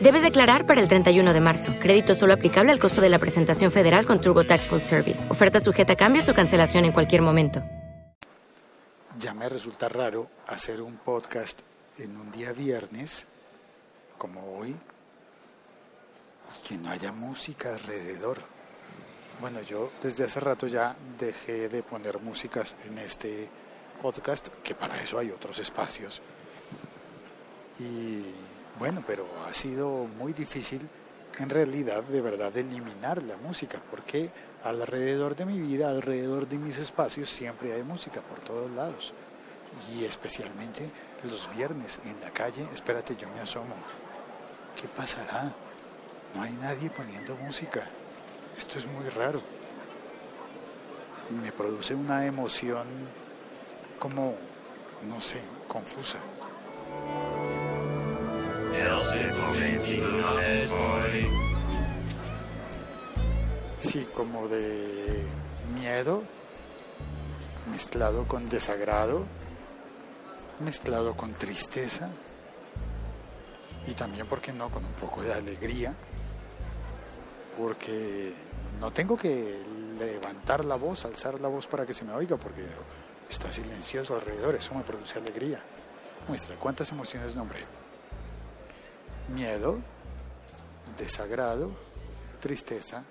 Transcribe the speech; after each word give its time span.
Debes 0.00 0.22
declarar 0.22 0.66
para 0.66 0.80
el 0.80 0.88
31 0.88 1.34
de 1.34 1.40
marzo. 1.42 1.74
Crédito 1.78 2.14
solo 2.14 2.32
aplicable 2.32 2.72
al 2.72 2.78
costo 2.78 3.02
de 3.02 3.10
la 3.10 3.18
presentación 3.18 3.70
federal 3.70 4.06
con 4.06 4.18
TurboTax 4.18 4.66
Full 4.66 4.80
Service. 4.80 5.30
Oferta 5.30 5.60
sujeta 5.60 5.92
a 5.92 5.96
cambios 5.96 6.26
o 6.30 6.34
cancelación 6.34 6.86
en 6.86 6.92
cualquier 6.92 7.20
momento. 7.20 7.62
Ya 9.18 9.34
me 9.34 9.46
resulta 9.46 9.90
raro 9.90 10.30
hacer 10.46 10.80
un 10.80 10.96
podcast 10.96 11.60
en 11.98 12.16
un 12.16 12.32
día 12.32 12.52
viernes, 12.52 13.26
como 14.16 14.56
hoy, 14.56 14.70
y 14.70 16.68
que 16.68 16.78
no 16.78 16.88
haya 16.88 17.12
música 17.12 17.74
alrededor. 17.74 18.38
Bueno, 19.38 19.60
yo 19.60 19.90
desde 20.02 20.24
hace 20.24 20.40
rato 20.40 20.66
ya 20.66 20.96
dejé 21.18 21.68
de 21.68 21.82
poner 21.82 22.20
músicas 22.20 22.74
en 22.86 22.96
este 22.96 23.50
podcast, 24.00 24.48
que 24.64 24.74
para 24.74 24.98
eso 24.98 25.18
hay 25.18 25.30
otros 25.30 25.58
espacios. 25.58 26.22
Y 27.78 28.24
bueno, 28.80 29.04
pero 29.06 29.26
ha 29.46 29.52
sido 29.52 30.06
muy 30.18 30.32
difícil 30.32 30.80
en 31.38 31.50
realidad 31.50 32.02
de 32.02 32.22
verdad 32.22 32.56
eliminar 32.56 33.22
la 33.22 33.36
música, 33.36 33.78
porque 33.90 34.30
alrededor 34.64 35.36
de 35.36 35.44
mi 35.44 35.60
vida, 35.60 35.90
alrededor 35.90 36.48
de 36.48 36.56
mis 36.56 36.78
espacios, 36.78 37.28
siempre 37.28 37.74
hay 37.74 37.82
música 37.82 38.22
por 38.22 38.40
todos 38.40 38.70
lados. 38.70 39.12
Y 39.94 40.04
especialmente 40.04 40.90
los 41.24 41.54
viernes 41.54 42.00
en 42.06 42.18
la 42.20 42.30
calle, 42.30 42.66
espérate, 42.72 43.16
yo 43.16 43.28
me 43.28 43.40
asomo. 43.40 43.74
¿Qué 44.80 44.88
pasará? 44.88 45.52
No 46.34 46.42
hay 46.42 46.52
nadie 46.54 46.88
poniendo 46.88 47.36
música. 47.36 47.82
Esto 48.56 48.78
es 48.78 48.86
muy 48.86 49.06
raro. 49.10 49.42
Me 51.42 51.52
produce 51.52 51.94
una 51.94 52.24
emoción 52.24 52.86
como, 53.98 54.34
no 55.06 55.20
sé, 55.20 55.40
confusa. 55.68 56.18
Sí, 63.78 64.06
como 64.14 64.46
de 64.46 65.24
miedo, 65.74 66.22
mezclado 67.70 68.28
con 68.28 68.48
desagrado, 68.48 69.24
mezclado 70.60 71.16
con 71.16 71.32
tristeza 71.32 72.08
y 73.86 73.94
también, 73.94 74.26
¿por 74.26 74.40
qué 74.40 74.52
no?, 74.52 74.70
con 74.70 74.84
un 74.84 74.92
poco 74.92 75.22
de 75.22 75.32
alegría, 75.32 75.94
porque 77.56 78.32
no 78.78 78.92
tengo 78.92 79.16
que 79.16 79.58
levantar 79.98 80.64
la 80.64 80.76
voz, 80.76 81.04
alzar 81.04 81.40
la 81.40 81.48
voz 81.48 81.66
para 81.66 81.84
que 81.84 81.94
se 81.94 82.04
me 82.04 82.12
oiga, 82.12 82.36
porque 82.36 82.64
está 83.28 83.50
silencioso 83.50 84.14
alrededor, 84.14 84.54
eso 84.54 84.74
me 84.74 84.82
produce 84.82 85.18
alegría. 85.18 85.60
Muestra, 86.28 86.56
¿cuántas 86.56 86.92
emociones 86.92 87.34
nombré? 87.34 87.64
Miedo, 89.30 89.78
desagrado, 90.98 91.70
tristeza 92.40 93.04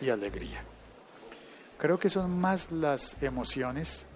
y 0.00 0.10
alegría. 0.10 0.62
Creo 1.78 1.98
que 1.98 2.10
son 2.10 2.38
más 2.38 2.70
las 2.70 3.22
emociones, 3.22 4.06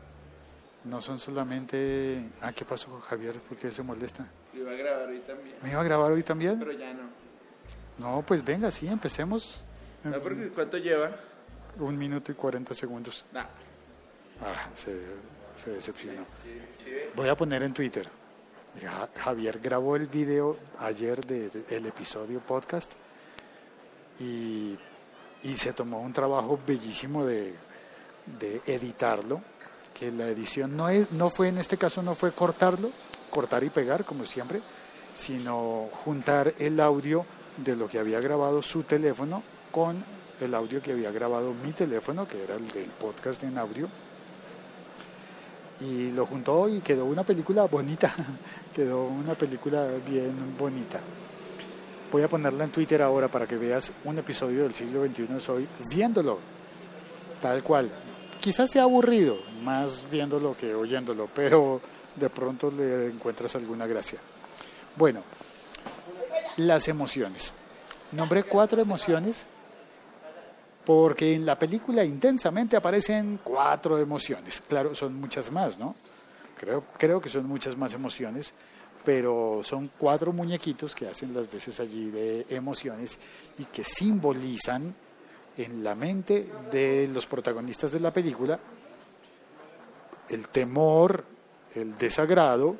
no 0.84 1.00
son 1.00 1.18
solamente... 1.18 2.30
Ah, 2.42 2.52
¿qué 2.52 2.64
pasó 2.64 2.90
con 2.90 3.00
Javier? 3.00 3.40
¿Por 3.40 3.56
qué 3.56 3.72
se 3.72 3.82
molesta? 3.82 4.26
Lo 4.52 4.60
iba 4.60 4.72
a 4.72 4.74
grabar 4.74 5.08
hoy 5.08 5.20
también. 5.20 5.56
¿Me 5.62 5.70
iba 5.70 5.80
a 5.80 5.84
grabar 5.84 6.12
hoy 6.12 6.22
también? 6.22 6.58
Pero 6.58 6.72
ya 6.72 6.92
no. 6.92 7.04
No, 7.96 8.22
pues 8.26 8.44
venga, 8.44 8.70
sí, 8.70 8.86
empecemos. 8.86 9.62
No, 10.02 10.20
porque 10.20 10.48
¿cuánto 10.48 10.76
lleva? 10.76 11.12
Un 11.78 11.96
minuto 11.96 12.32
y 12.32 12.34
cuarenta 12.34 12.74
segundos. 12.74 13.24
Nah. 13.32 13.46
Ah, 14.42 14.68
se, 14.74 15.00
se 15.56 15.70
decepcionó. 15.70 16.26
Voy 17.14 17.28
a 17.28 17.36
poner 17.36 17.62
en 17.62 17.72
Twitter. 17.72 18.08
Javier 19.16 19.60
grabó 19.60 19.96
el 19.96 20.06
video 20.06 20.56
ayer 20.80 21.24
del 21.24 21.50
de, 21.50 21.76
el 21.76 21.86
episodio 21.86 22.40
podcast 22.40 22.92
y, 24.18 24.76
y, 25.42 25.56
se 25.56 25.72
tomó 25.72 26.00
un 26.00 26.12
trabajo 26.12 26.58
bellísimo 26.66 27.24
de, 27.24 27.54
de, 28.38 28.60
editarlo, 28.66 29.40
que 29.92 30.10
la 30.10 30.28
edición 30.28 30.76
no, 30.76 30.88
es, 30.88 31.10
no 31.12 31.30
fue 31.30 31.48
en 31.48 31.58
este 31.58 31.76
caso, 31.76 32.02
no 32.02 32.14
fue 32.14 32.32
cortarlo, 32.32 32.90
cortar 33.30 33.64
y 33.64 33.70
pegar 33.70 34.04
como 34.04 34.24
siempre, 34.24 34.60
sino 35.14 35.88
juntar 36.04 36.54
el 36.58 36.80
audio 36.80 37.24
de 37.56 37.76
lo 37.76 37.88
que 37.88 37.98
había 37.98 38.20
grabado 38.20 38.62
su 38.62 38.82
teléfono 38.82 39.42
con 39.70 40.04
el 40.40 40.54
audio 40.54 40.82
que 40.82 40.92
había 40.92 41.12
grabado 41.12 41.54
mi 41.54 41.72
teléfono, 41.72 42.26
que 42.26 42.42
era 42.42 42.56
el 42.56 42.68
del 42.68 42.90
podcast 42.90 43.44
en 43.44 43.58
audio 43.58 43.88
y 45.80 46.10
lo 46.10 46.26
juntó 46.26 46.68
y 46.68 46.80
quedó 46.80 47.04
una 47.04 47.24
película 47.24 47.64
bonita, 47.64 48.14
quedó 48.74 49.04
una 49.04 49.34
película 49.34 49.86
bien 50.08 50.56
bonita. 50.58 51.00
Voy 52.12 52.22
a 52.22 52.28
ponerla 52.28 52.64
en 52.64 52.70
Twitter 52.70 53.02
ahora 53.02 53.28
para 53.28 53.46
que 53.46 53.56
veas 53.56 53.92
un 54.04 54.18
episodio 54.18 54.62
del 54.62 54.74
siglo 54.74 55.04
XXI 55.04 55.40
soy 55.40 55.66
viéndolo, 55.88 56.38
tal 57.42 57.62
cual. 57.62 57.90
Quizás 58.40 58.70
sea 58.70 58.82
aburrido, 58.82 59.38
más 59.62 60.04
viéndolo 60.10 60.56
que 60.56 60.74
oyéndolo, 60.74 61.28
pero 61.34 61.80
de 62.14 62.30
pronto 62.30 62.70
le 62.70 63.06
encuentras 63.06 63.56
alguna 63.56 63.86
gracia. 63.86 64.18
Bueno, 64.96 65.22
las 66.56 66.86
emociones. 66.88 67.52
Nombré 68.12 68.44
cuatro 68.44 68.80
emociones 68.80 69.46
porque 70.84 71.34
en 71.34 71.46
la 71.46 71.58
película 71.58 72.04
intensamente 72.04 72.76
aparecen 72.76 73.40
cuatro 73.42 73.98
emociones. 73.98 74.62
Claro, 74.68 74.94
son 74.94 75.18
muchas 75.20 75.50
más, 75.50 75.78
¿no? 75.78 75.94
Creo, 76.58 76.84
creo 76.98 77.20
que 77.20 77.28
son 77.28 77.46
muchas 77.46 77.76
más 77.76 77.94
emociones, 77.94 78.54
pero 79.04 79.60
son 79.62 79.90
cuatro 79.98 80.32
muñequitos 80.32 80.94
que 80.94 81.08
hacen 81.08 81.34
las 81.34 81.50
veces 81.50 81.80
allí 81.80 82.10
de 82.10 82.46
emociones 82.48 83.18
y 83.58 83.64
que 83.64 83.84
simbolizan 83.84 84.94
en 85.56 85.84
la 85.84 85.94
mente 85.94 86.48
de 86.70 87.08
los 87.12 87.26
protagonistas 87.26 87.92
de 87.92 88.00
la 88.00 88.12
película 88.12 88.58
el 90.28 90.48
temor, 90.48 91.24
el 91.74 91.96
desagrado, 91.98 92.76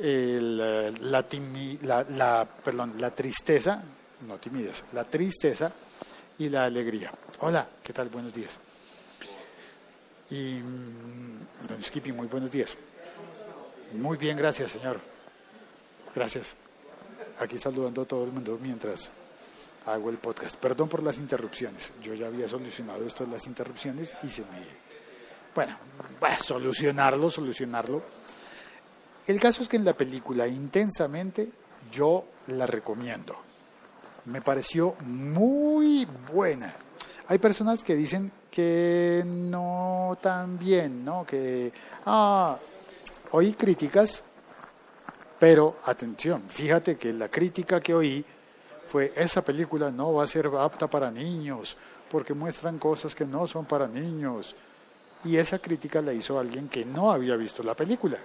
el, 0.00 0.56
la, 1.10 1.24
la, 1.82 2.06
la, 2.10 2.48
perdón, 2.64 2.94
la 2.98 3.14
tristeza, 3.14 3.82
no 4.26 4.38
timidez, 4.38 4.84
la 4.92 5.04
tristeza 5.04 5.72
y 6.38 6.48
la 6.48 6.64
alegría. 6.64 7.12
Hola, 7.40 7.68
¿qué 7.82 7.92
tal? 7.92 8.08
Buenos 8.08 8.32
días. 8.32 8.58
Y 10.30 10.60
mm, 10.60 11.66
don 11.68 11.82
Skippy, 11.82 12.12
muy 12.12 12.26
buenos 12.26 12.50
días. 12.50 12.76
Muy 13.92 14.16
bien, 14.16 14.36
gracias, 14.36 14.72
señor. 14.72 15.00
Gracias. 16.14 16.54
Aquí 17.38 17.58
saludando 17.58 18.02
a 18.02 18.04
todo 18.04 18.24
el 18.24 18.32
mundo 18.32 18.58
mientras 18.60 19.10
hago 19.86 20.10
el 20.10 20.18
podcast. 20.18 20.56
Perdón 20.56 20.88
por 20.88 21.02
las 21.02 21.18
interrupciones. 21.18 21.92
Yo 22.02 22.14
ya 22.14 22.26
había 22.26 22.48
solucionado 22.48 23.06
esto 23.06 23.24
de 23.24 23.32
las 23.32 23.46
interrupciones 23.46 24.16
y 24.22 24.28
se 24.28 24.42
me... 24.42 24.88
Bueno, 25.54 25.76
a 26.20 26.38
solucionarlo, 26.38 27.30
solucionarlo. 27.30 28.02
El 29.26 29.40
caso 29.40 29.62
es 29.62 29.68
que 29.68 29.76
en 29.76 29.84
la 29.84 29.94
película 29.94 30.46
intensamente 30.46 31.50
yo 31.90 32.24
la 32.48 32.66
recomiendo 32.66 33.47
me 34.24 34.40
pareció 34.40 34.94
muy 35.00 36.06
buena. 36.32 36.74
Hay 37.28 37.38
personas 37.38 37.82
que 37.82 37.94
dicen 37.94 38.30
que 38.50 39.22
no 39.26 40.18
tan 40.20 40.58
bien, 40.58 41.04
¿no? 41.04 41.24
Que, 41.26 41.72
ah, 42.06 42.56
oí 43.32 43.52
críticas, 43.52 44.24
pero 45.38 45.76
atención, 45.84 46.44
fíjate 46.48 46.96
que 46.96 47.12
la 47.12 47.28
crítica 47.28 47.80
que 47.80 47.94
oí 47.94 48.24
fue 48.86 49.12
esa 49.14 49.42
película 49.42 49.90
no 49.90 50.14
va 50.14 50.24
a 50.24 50.26
ser 50.26 50.46
apta 50.46 50.88
para 50.88 51.10
niños 51.10 51.76
porque 52.10 52.34
muestran 52.34 52.78
cosas 52.78 53.14
que 53.14 53.26
no 53.26 53.46
son 53.46 53.66
para 53.66 53.86
niños. 53.86 54.56
Y 55.24 55.36
esa 55.36 55.58
crítica 55.58 56.00
la 56.00 56.12
hizo 56.12 56.38
alguien 56.38 56.68
que 56.68 56.84
no 56.84 57.12
había 57.12 57.36
visto 57.36 57.62
la 57.62 57.74
película. 57.74 58.16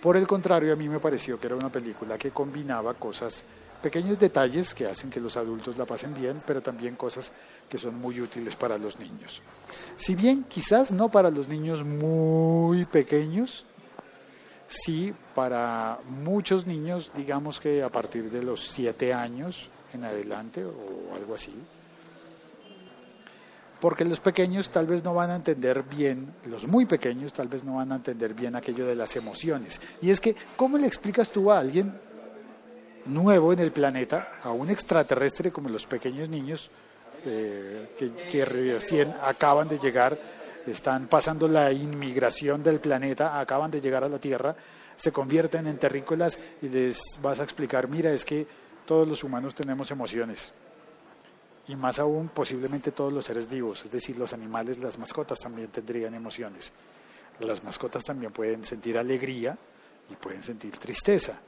Por 0.00 0.16
el 0.16 0.26
contrario, 0.26 0.72
a 0.72 0.76
mí 0.76 0.88
me 0.88 1.00
pareció 1.00 1.40
que 1.40 1.46
era 1.46 1.56
una 1.56 1.70
película 1.70 2.18
que 2.18 2.30
combinaba 2.30 2.94
cosas, 2.94 3.44
pequeños 3.82 4.18
detalles 4.18 4.74
que 4.74 4.86
hacen 4.86 5.10
que 5.10 5.20
los 5.20 5.36
adultos 5.36 5.76
la 5.76 5.84
pasen 5.84 6.14
bien, 6.14 6.40
pero 6.46 6.62
también 6.62 6.96
cosas 6.96 7.32
que 7.68 7.78
son 7.78 7.98
muy 8.00 8.20
útiles 8.20 8.56
para 8.56 8.78
los 8.78 8.98
niños. 8.98 9.42
Si 9.96 10.14
bien 10.14 10.44
quizás 10.44 10.90
no 10.90 11.10
para 11.10 11.30
los 11.30 11.48
niños 11.48 11.84
muy 11.84 12.84
pequeños, 12.86 13.66
sí 14.66 15.14
para 15.34 15.98
muchos 16.08 16.66
niños, 16.66 17.12
digamos 17.14 17.60
que 17.60 17.82
a 17.82 17.90
partir 17.90 18.30
de 18.30 18.42
los 18.42 18.66
siete 18.68 19.12
años 19.12 19.70
en 19.92 20.04
adelante 20.04 20.64
o 20.64 21.14
algo 21.14 21.34
así, 21.34 21.54
porque 23.84 24.06
los 24.06 24.18
pequeños 24.18 24.70
tal 24.70 24.86
vez 24.86 25.04
no 25.04 25.12
van 25.12 25.30
a 25.30 25.36
entender 25.36 25.82
bien, 25.82 26.32
los 26.46 26.66
muy 26.66 26.86
pequeños 26.86 27.34
tal 27.34 27.48
vez 27.48 27.64
no 27.64 27.74
van 27.74 27.92
a 27.92 27.96
entender 27.96 28.32
bien 28.32 28.56
aquello 28.56 28.86
de 28.86 28.94
las 28.94 29.14
emociones. 29.14 29.78
Y 30.00 30.08
es 30.08 30.22
que, 30.22 30.34
¿cómo 30.56 30.78
le 30.78 30.86
explicas 30.86 31.28
tú 31.28 31.52
a 31.52 31.58
alguien 31.58 31.92
nuevo 33.06 33.52
en 33.52 33.58
el 33.58 33.72
planeta, 33.72 34.38
a 34.42 34.50
un 34.50 34.70
extraterrestre 34.70 35.50
como 35.50 35.68
los 35.68 35.86
pequeños 35.86 36.28
niños 36.28 36.70
eh, 37.24 37.94
que, 38.30 38.44
recién 38.44 39.14
acaban 39.22 39.68
de 39.68 39.78
llegar, 39.78 40.18
están 40.66 41.06
pasando 41.06 41.48
la 41.48 41.72
inmigración 41.72 42.62
del 42.62 42.80
planeta, 42.80 43.38
acaban 43.38 43.70
de 43.70 43.80
llegar 43.80 44.04
a 44.04 44.08
la 44.08 44.18
Tierra, 44.18 44.54
se 44.96 45.12
convierten 45.12 45.66
en 45.66 45.78
terrícolas 45.78 46.38
y 46.62 46.68
les 46.68 47.00
vas 47.20 47.40
a 47.40 47.44
explicar, 47.44 47.88
mira, 47.88 48.12
es 48.12 48.24
que 48.24 48.46
todos 48.86 49.08
los 49.08 49.24
humanos 49.24 49.54
tenemos 49.54 49.90
emociones 49.90 50.52
y 51.66 51.76
más 51.76 51.98
aún 51.98 52.28
posiblemente 52.28 52.92
todos 52.92 53.12
los 53.12 53.24
seres 53.24 53.48
vivos, 53.48 53.84
es 53.84 53.90
decir, 53.90 54.18
los 54.18 54.32
animales, 54.32 54.78
las 54.78 54.98
mascotas 54.98 55.38
también 55.40 55.68
tendrían 55.68 56.14
emociones. 56.14 56.72
Las 57.40 57.64
mascotas 57.64 58.04
también 58.04 58.32
pueden 58.32 58.64
sentir 58.64 58.96
alegría 58.96 59.56
y 60.10 60.14
pueden 60.14 60.42
sentir 60.42 60.76
tristeza 60.76 61.40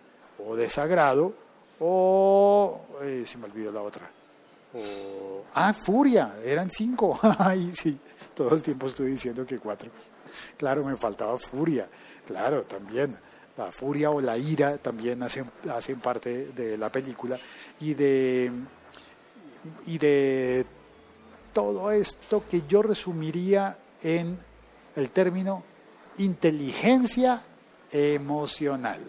o 0.44 0.56
desagrado 0.56 1.45
o 1.80 2.80
eh, 3.02 3.24
se 3.26 3.38
me 3.38 3.46
olvidó 3.46 3.72
la 3.72 3.82
otra. 3.82 4.10
O, 4.74 5.44
ah, 5.54 5.72
furia, 5.72 6.36
eran 6.44 6.70
cinco. 6.70 7.18
Ay, 7.38 7.72
sí, 7.74 7.98
todo 8.34 8.54
el 8.54 8.62
tiempo 8.62 8.86
estoy 8.86 9.10
diciendo 9.12 9.46
que 9.46 9.58
cuatro. 9.58 9.90
Claro, 10.56 10.84
me 10.84 10.96
faltaba 10.96 11.36
furia. 11.38 11.88
Claro, 12.26 12.62
también. 12.62 13.16
La 13.56 13.72
furia 13.72 14.10
o 14.10 14.20
la 14.20 14.36
ira 14.36 14.76
también 14.76 15.22
hacen, 15.22 15.50
hacen 15.74 15.98
parte 15.98 16.48
de 16.48 16.76
la 16.76 16.92
película 16.92 17.38
y 17.80 17.94
de 17.94 18.52
y 19.86 19.96
de 19.96 20.66
todo 21.54 21.90
esto 21.90 22.44
que 22.48 22.64
yo 22.68 22.82
resumiría 22.82 23.78
en 24.02 24.38
el 24.94 25.10
término 25.10 25.62
inteligencia 26.18 27.42
emocional. 27.90 29.00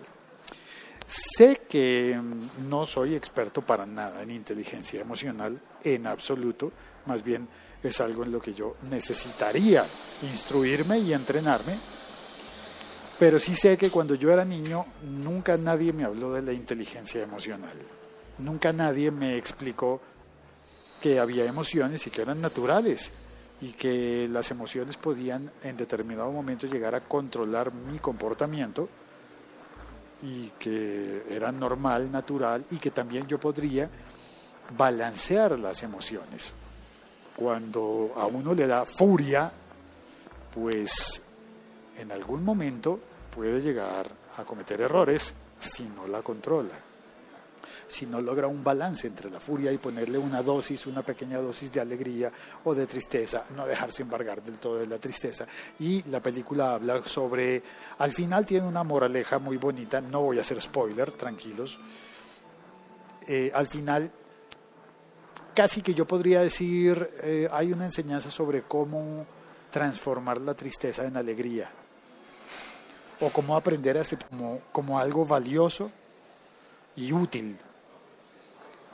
Sé 1.08 1.62
que 1.70 2.20
no 2.68 2.86
soy 2.86 3.16
experto 3.16 3.62
para 3.62 3.86
nada 3.86 4.22
en 4.24 4.32
inteligencia 4.32 5.00
emocional, 5.00 5.58
en 5.82 6.06
absoluto, 6.06 6.72
más 7.06 7.24
bien 7.24 7.48
es 7.82 8.02
algo 8.02 8.26
en 8.26 8.32
lo 8.34 8.42
que 8.42 8.54
yo 8.54 8.76
necesitaría 8.90 9.86
instruirme 10.24 11.00
y 11.00 11.14
entrenarme, 11.14 11.78
pero 13.18 13.40
sí 13.40 13.56
sé 13.56 13.78
que 13.78 13.90
cuando 13.90 14.16
yo 14.16 14.32
era 14.32 14.44
niño 14.44 14.86
nunca 15.04 15.56
nadie 15.56 15.94
me 15.94 16.04
habló 16.04 16.34
de 16.34 16.42
la 16.42 16.52
inteligencia 16.52 17.24
emocional, 17.24 17.78
nunca 18.40 18.74
nadie 18.74 19.10
me 19.10 19.38
explicó 19.38 20.02
que 21.02 21.20
había 21.20 21.46
emociones 21.46 22.06
y 22.06 22.10
que 22.10 22.24
eran 22.24 22.42
naturales 22.42 23.14
y 23.62 23.72
que 23.72 24.28
las 24.30 24.52
emociones 24.52 24.98
podían 24.98 25.52
en 25.64 25.78
determinado 25.78 26.32
momento 26.32 26.68
llegar 26.68 26.96
a 26.96 27.02
controlar 27.02 27.74
mi 27.74 27.98
comportamiento 27.98 28.90
y 30.24 30.50
que 30.60 31.24
era 31.30 31.52
normal, 31.52 32.12
natural 32.12 32.66
y 32.72 32.78
que 32.78 32.92
también 32.92 33.28
yo 33.28 33.40
podría 33.40 33.90
balancear 34.78 35.58
las 35.60 35.84
emociones. 35.84 36.54
Cuando 37.36 38.14
a 38.16 38.26
uno 38.26 38.54
le 38.54 38.66
da 38.68 38.86
furia, 38.86 39.52
pues 40.54 41.22
en 41.98 42.12
algún 42.12 42.44
momento 42.44 43.00
puede 43.36 43.62
llegar 43.62 44.10
a 44.38 44.44
cometer 44.44 44.82
errores 44.82 45.36
si 45.60 45.84
no 45.84 46.08
la 46.08 46.22
controla 46.22 46.87
si 47.86 48.06
no 48.06 48.22
logra 48.22 48.48
un 48.48 48.64
balance 48.64 49.08
entre 49.08 49.30
la 49.30 49.40
furia 49.40 49.72
y 49.72 49.78
ponerle 49.78 50.18
una 50.18 50.42
dosis, 50.42 50.88
una 50.88 51.04
pequeña 51.04 51.38
dosis 51.40 51.72
de 51.72 51.82
alegría 51.82 52.32
o 52.64 52.74
de 52.74 52.88
tristeza, 52.88 53.46
no 53.56 53.68
dejarse 53.68 54.04
embargar 54.04 54.42
del 54.42 54.58
todo 54.58 54.80
de 54.80 54.88
la 54.88 54.98
tristeza. 54.98 55.46
Y 55.80 56.04
la 56.10 56.22
película 56.22 56.76
habla 56.76 57.04
sobre, 57.06 57.62
al 57.98 58.14
final 58.14 58.46
tiene 58.46 58.68
una 58.68 58.84
moraleja 58.84 59.40
muy 59.40 59.58
bonita, 59.58 60.02
no 60.02 60.22
voy 60.22 60.40
a 60.40 60.42
hacer 60.42 60.62
spoiler, 60.62 61.12
tranquilos. 61.12 61.80
Eh, 63.28 63.52
al 63.54 63.68
final, 63.68 64.10
casi 65.54 65.82
que 65.82 65.94
yo 65.94 66.08
podría 66.08 66.42
decir, 66.42 67.10
eh, 67.22 67.50
hay 67.52 67.74
una 67.74 67.86
enseñanza 67.86 68.32
sobre 68.32 68.64
cómo 68.64 69.26
transformar 69.70 70.40
la 70.40 70.54
tristeza 70.54 71.06
en 71.06 71.18
alegría 71.18 71.70
o 73.20 73.30
cómo 73.30 73.56
aprender 73.56 73.98
a 73.98 74.04
ser 74.04 74.20
como, 74.30 74.62
como 74.72 75.00
algo 75.00 75.26
valioso 75.26 75.92
y 76.96 77.12
útil 77.12 77.58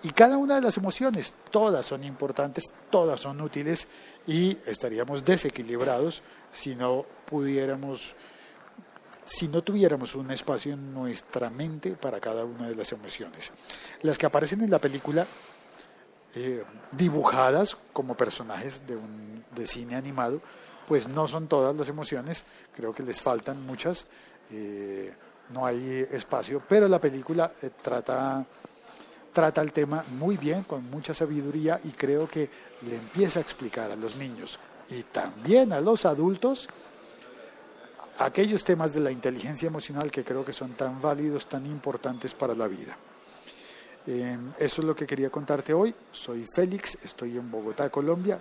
y 0.04 0.12
cada 0.12 0.38
una 0.38 0.56
de 0.56 0.62
las 0.62 0.76
emociones, 0.76 1.34
todas 1.50 1.86
son 1.86 2.04
importantes, 2.04 2.74
todas 2.90 3.22
son 3.22 3.40
útiles 3.40 3.88
y 4.28 4.58
estaríamos 4.66 5.24
desequilibrados 5.24 6.22
si 6.52 6.76
no 6.76 7.06
pudiéramos, 7.26 8.14
si 9.24 9.48
no 9.48 9.62
tuviéramos 9.62 10.14
un 10.16 10.30
espacio 10.32 10.74
en 10.74 10.94
nuestra 10.94 11.50
mente 11.50 11.92
para 11.92 12.20
cada 12.20 12.44
una 12.44 12.68
de 12.68 12.76
las 12.76 12.92
emociones. 12.92 13.52
Las 14.02 14.18
que 14.18 14.26
aparecen 14.26 14.62
en 14.62 14.72
la 14.72 14.80
película, 14.80 15.26
eh, 16.36 16.66
dibujadas 16.92 17.78
como 17.94 18.18
personajes 18.18 18.86
de, 18.86 18.98
un, 18.98 19.46
de 19.56 19.66
cine 19.66 19.96
animado, 19.96 20.42
pues 20.86 21.08
no 21.08 21.30
son 21.30 21.48
todas 21.48 21.74
las 21.78 21.88
emociones, 21.88 22.46
creo 22.76 22.94
que 22.94 23.04
les 23.04 23.22
faltan 23.22 23.66
muchas, 23.66 24.08
eh, 24.52 25.14
no 25.52 25.66
hay 25.66 26.06
espacio, 26.12 26.62
pero 26.68 26.90
la 26.90 27.00
película 27.00 27.54
eh, 27.62 27.70
trata 27.82 28.46
trata 29.34 29.62
el 29.62 29.74
tema 29.74 30.06
muy 30.12 30.38
bien, 30.38 30.64
con 30.64 30.90
mucha 30.90 31.14
sabiduría 31.14 31.80
y 31.84 31.90
creo 31.90 32.28
que 32.30 32.50
le 32.88 32.96
empieza 32.96 33.40
a 33.40 33.42
explicar 33.42 33.92
a 33.92 33.96
los 33.96 34.16
niños 34.16 34.60
y 34.90 35.04
también 35.04 35.74
a 35.74 35.82
los 35.82 36.06
adultos 36.06 36.70
aquellos 38.20 38.64
temas 38.64 38.94
de 38.94 39.00
la 39.00 39.12
inteligencia 39.12 39.68
emocional 39.68 40.12
que 40.12 40.24
creo 40.24 40.46
que 40.46 40.54
son 40.54 40.74
tan 40.74 41.02
válidos, 41.02 41.48
tan 41.48 41.66
importantes 41.66 42.34
para 42.34 42.54
la 42.54 42.68
vida. 42.68 42.96
Eh, 44.06 44.38
eso 44.60 44.82
es 44.82 44.88
lo 44.88 44.96
que 44.96 45.08
quería 45.08 45.30
contarte 45.30 45.74
hoy. 45.74 45.94
Soy 46.12 46.46
Félix, 46.54 46.98
estoy 47.04 47.38
en 47.38 47.50
Bogotá, 47.50 47.90
Colombia. 47.90 48.40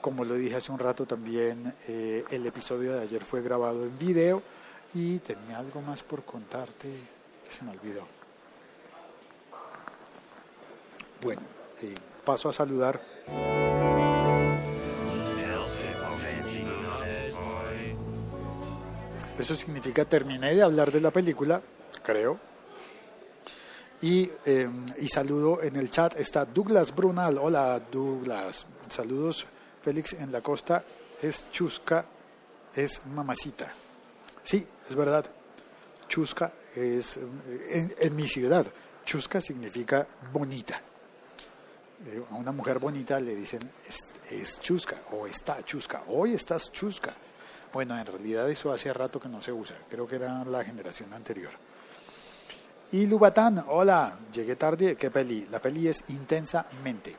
Como 0.00 0.24
lo 0.24 0.34
dije 0.34 0.56
hace 0.56 0.72
un 0.72 0.78
rato 0.78 1.06
también, 1.06 1.72
eh, 1.86 2.24
el 2.30 2.44
episodio 2.46 2.94
de 2.94 3.02
ayer 3.02 3.22
fue 3.22 3.42
grabado 3.42 3.84
en 3.84 3.96
video 3.98 4.42
y 4.94 5.18
tenía 5.18 5.58
algo 5.58 5.80
más 5.80 6.02
por 6.02 6.24
contarte 6.24 6.88
que 7.44 7.54
se 7.54 7.64
me 7.64 7.70
olvidó. 7.70 8.21
Bueno, 11.22 11.42
eh, 11.80 11.94
paso 12.24 12.48
a 12.48 12.52
saludar. 12.52 13.00
Eso 19.38 19.54
significa 19.54 20.04
terminé 20.04 20.52
de 20.52 20.62
hablar 20.62 20.90
de 20.90 21.00
la 21.00 21.12
película, 21.12 21.62
creo. 22.02 22.38
Y, 24.00 24.28
eh, 24.44 24.68
y, 24.98 25.06
saludo 25.06 25.62
en 25.62 25.76
el 25.76 25.92
chat 25.92 26.18
está 26.18 26.44
Douglas 26.44 26.92
Brunal. 26.92 27.38
Hola 27.38 27.78
Douglas. 27.78 28.66
Saludos 28.88 29.46
Félix 29.80 30.14
en 30.14 30.32
la 30.32 30.40
costa. 30.40 30.84
Es 31.20 31.46
chusca, 31.52 32.04
es 32.74 33.00
mamacita. 33.06 33.72
Sí, 34.42 34.66
es 34.88 34.94
verdad. 34.96 35.24
Chusca 36.08 36.52
es 36.74 37.16
en, 37.70 37.94
en 37.96 38.16
mi 38.16 38.26
ciudad. 38.26 38.66
Chusca 39.04 39.40
significa 39.40 40.04
bonita. 40.32 40.82
Eh, 42.06 42.20
a 42.32 42.34
una 42.34 42.50
mujer 42.50 42.80
bonita 42.80 43.20
le 43.20 43.36
dicen 43.36 43.60
es, 44.28 44.58
chusca 44.58 44.96
o 45.12 45.26
está 45.26 45.62
chusca, 45.64 46.04
hoy 46.08 46.34
estás 46.34 46.72
chusca. 46.72 47.14
Bueno, 47.72 47.96
en 47.96 48.04
realidad 48.04 48.50
eso 48.50 48.72
hace 48.72 48.92
rato 48.92 49.20
que 49.20 49.28
no 49.28 49.40
se 49.40 49.52
usa, 49.52 49.76
creo 49.88 50.06
que 50.06 50.16
era 50.16 50.44
la 50.44 50.64
generación 50.64 51.12
anterior. 51.12 51.52
Y 52.90 53.06
Lubatán, 53.06 53.64
hola, 53.68 54.18
llegué 54.32 54.56
tarde, 54.56 54.96
¿qué 54.96 55.10
peli? 55.10 55.46
La 55.50 55.60
peli 55.60 55.88
es 55.88 56.04
intensamente, 56.08 57.14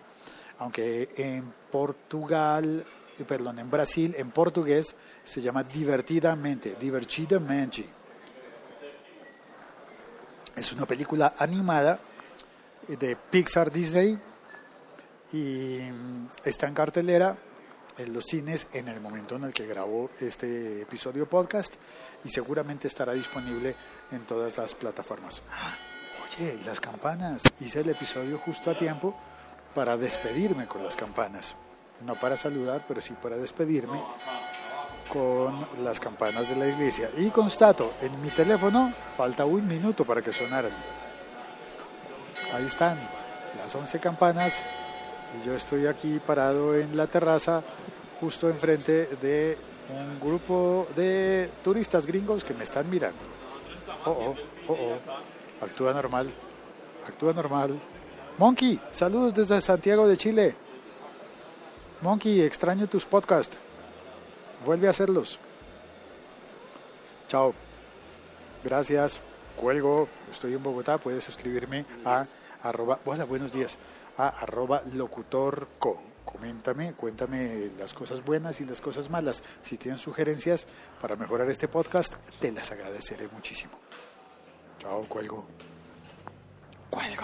aunque 0.59 1.09
en 1.15 1.51
Portugal, 1.71 2.85
eh, 3.17 3.23
perdón, 3.23 3.59
en 3.59 3.71
Brasil, 3.71 4.13
en 4.17 4.31
portugués 4.31 4.95
se 5.23 5.41
llama 5.41 5.63
divertidamente, 5.63 6.75
divertidamente. 6.79 7.85
Es 10.55 10.73
una 10.73 10.85
película 10.85 11.35
animada 11.39 11.99
de 12.87 13.15
Pixar 13.15 13.71
Disney 13.71 14.19
y 15.33 15.79
mm, 15.91 16.27
está 16.45 16.67
en 16.67 16.73
cartelera 16.73 17.35
en 17.97 18.13
los 18.13 18.25
cines 18.25 18.67
en 18.73 18.87
el 18.87 19.01
momento 19.01 19.35
en 19.35 19.43
el 19.43 19.53
que 19.53 19.67
grabo 19.67 20.09
este 20.19 20.81
episodio 20.81 21.27
podcast 21.27 21.75
y 22.23 22.29
seguramente 22.29 22.87
estará 22.87 23.13
disponible 23.13 23.75
en 24.11 24.21
todas 24.21 24.57
las 24.57 24.73
plataformas. 24.73 25.43
Oye, 26.25 26.59
las 26.65 26.79
campanas. 26.79 27.43
Hice 27.59 27.81
el 27.81 27.89
episodio 27.89 28.39
justo 28.39 28.71
a 28.71 28.77
tiempo 28.77 29.15
para 29.75 29.97
despedirme 29.97 30.67
con 30.67 30.83
las 30.83 30.95
campanas. 30.95 31.55
No 32.05 32.19
para 32.19 32.37
saludar, 32.37 32.85
pero 32.87 33.01
sí 33.01 33.13
para 33.21 33.37
despedirme 33.37 34.01
con 35.11 35.67
las 35.83 35.99
campanas 35.99 36.49
de 36.49 36.55
la 36.55 36.67
iglesia. 36.67 37.11
Y 37.17 37.29
constato, 37.29 37.93
en 38.01 38.19
mi 38.21 38.29
teléfono 38.29 38.93
falta 39.15 39.45
un 39.45 39.67
minuto 39.67 40.03
para 40.05 40.21
que 40.21 40.33
sonaran. 40.33 40.71
Ahí 42.53 42.65
están, 42.65 42.99
las 43.63 43.73
11 43.73 43.99
campanas. 43.99 44.63
Y 45.35 45.45
yo 45.45 45.53
estoy 45.55 45.87
aquí 45.87 46.19
parado 46.25 46.75
en 46.75 46.95
la 46.95 47.07
terraza, 47.07 47.63
justo 48.19 48.49
enfrente 48.49 49.07
de 49.21 49.57
un 49.89 50.19
grupo 50.19 50.87
de 50.95 51.49
turistas 51.63 52.05
gringos 52.05 52.43
que 52.43 52.53
me 52.53 52.63
están 52.63 52.89
mirando. 52.89 53.19
Oh, 54.05 54.11
oh, 54.11 54.35
oh, 54.67 54.73
oh. 54.73 55.65
Actúa 55.65 55.93
normal. 55.93 56.29
Actúa 57.07 57.33
normal. 57.33 57.79
Monkey, 58.37 58.79
saludos 58.91 59.33
desde 59.33 59.61
Santiago 59.61 60.07
de 60.07 60.17
Chile. 60.17 60.55
Monkey, 62.01 62.41
extraño 62.41 62.87
tus 62.87 63.05
podcasts. 63.05 63.57
Vuelve 64.65 64.87
a 64.87 64.91
hacerlos. 64.91 65.39
Chao. 67.27 67.53
Gracias. 68.63 69.21
Cuelgo. 69.55 70.07
Estoy 70.31 70.53
en 70.53 70.63
Bogotá. 70.63 70.97
Puedes 70.97 71.27
escribirme 71.29 71.85
a 72.05 72.25
arroba, 72.63 72.99
hola, 73.05 73.25
buenos 73.25 73.51
días, 73.51 73.77
a 74.17 74.29
arroba 74.29 74.81
locutorco. 74.93 76.01
Coméntame, 76.25 76.93
cuéntame 76.93 77.71
las 77.77 77.93
cosas 77.93 78.23
buenas 78.23 78.59
y 78.61 78.65
las 78.65 78.81
cosas 78.81 79.09
malas. 79.09 79.43
Si 79.61 79.77
tienen 79.77 79.99
sugerencias 79.99 80.67
para 80.99 81.15
mejorar 81.15 81.49
este 81.49 81.67
podcast, 81.67 82.15
te 82.39 82.51
las 82.51 82.71
agradeceré 82.71 83.27
muchísimo. 83.27 83.73
Chao, 84.79 85.03
cuelgo. 85.07 85.45
Cuelgo. 86.89 87.23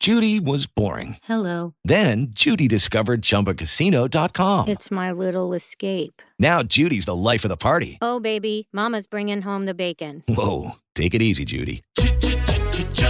Judy 0.00 0.38
was 0.38 0.66
boring. 0.66 1.16
Hello. 1.24 1.74
Then 1.84 2.28
Judy 2.30 2.68
discovered 2.68 3.20
ChumbaCasino.com. 3.20 4.68
It's 4.68 4.90
my 4.90 5.10
little 5.10 5.52
escape. 5.54 6.22
Now 6.38 6.62
Judy's 6.62 7.04
the 7.04 7.16
life 7.16 7.44
of 7.44 7.48
the 7.48 7.56
party. 7.56 7.98
Oh, 8.00 8.20
baby, 8.20 8.68
Mama's 8.72 9.06
bringing 9.06 9.42
home 9.42 9.66
the 9.66 9.74
bacon. 9.74 10.22
Whoa, 10.28 10.76
take 10.94 11.14
it 11.14 11.22
easy, 11.22 11.44
Judy. 11.44 11.82